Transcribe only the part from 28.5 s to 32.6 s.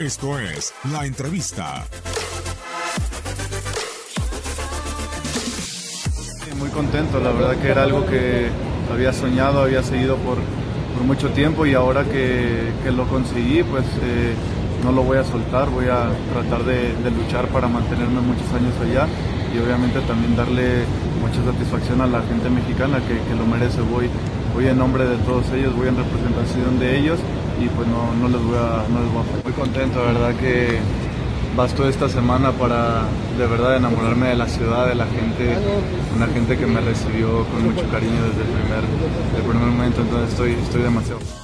a, no les. Muy contento, la verdad que bastó esta semana